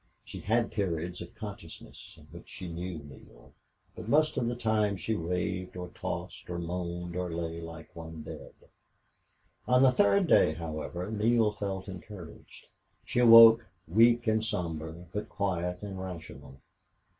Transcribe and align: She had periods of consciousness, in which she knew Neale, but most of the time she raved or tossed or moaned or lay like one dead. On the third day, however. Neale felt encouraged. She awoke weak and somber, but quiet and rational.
She 0.25 0.39
had 0.39 0.71
periods 0.71 1.21
of 1.21 1.35
consciousness, 1.35 2.15
in 2.17 2.23
which 2.31 2.49
she 2.49 2.67
knew 2.67 3.03
Neale, 3.03 3.53
but 3.95 4.09
most 4.09 4.35
of 4.35 4.47
the 4.47 4.55
time 4.55 4.97
she 4.97 5.13
raved 5.13 5.77
or 5.77 5.89
tossed 5.89 6.49
or 6.49 6.57
moaned 6.57 7.15
or 7.15 7.29
lay 7.31 7.61
like 7.61 7.95
one 7.95 8.23
dead. 8.23 8.55
On 9.67 9.83
the 9.83 9.91
third 9.91 10.25
day, 10.25 10.53
however. 10.55 11.11
Neale 11.11 11.51
felt 11.51 11.87
encouraged. 11.87 12.65
She 13.05 13.19
awoke 13.19 13.67
weak 13.87 14.25
and 14.25 14.43
somber, 14.43 15.05
but 15.13 15.29
quiet 15.29 15.83
and 15.83 16.01
rational. 16.01 16.61